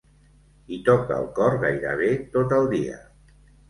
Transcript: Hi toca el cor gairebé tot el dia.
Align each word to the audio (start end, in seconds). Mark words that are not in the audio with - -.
Hi 0.69 0.79
toca 0.87 1.13
el 1.25 1.29
cor 1.41 1.59
gairebé 1.67 2.11
tot 2.37 2.61
el 2.61 2.71
dia. 2.77 3.03